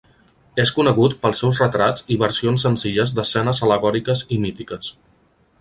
És 0.61 0.71
conegut 0.77 1.15
pels 1.25 1.41
seus 1.43 1.59
retratis 1.65 2.07
i 2.15 2.19
versions 2.23 2.65
senzilles 2.69 3.15
d'escenes 3.19 3.63
al·legòriques 3.67 4.29
i 4.39 4.45
mítiques. 4.47 4.95